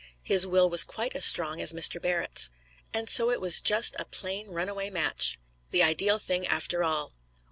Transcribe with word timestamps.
His 0.23 0.47
will 0.47 0.67
was 0.67 0.83
quite 0.83 1.15
as 1.15 1.25
strong 1.25 1.61
as 1.61 1.73
Mr. 1.73 2.01
Barrett's. 2.01 2.49
And 2.91 3.07
so 3.07 3.29
it 3.29 3.39
was 3.39 3.61
just 3.61 3.95
a 3.99 4.05
plain 4.05 4.47
runaway 4.47 4.89
match 4.89 5.39
the 5.69 5.83
ideal 5.83 6.17
thing 6.17 6.47
after 6.47 6.83
all. 6.83 7.13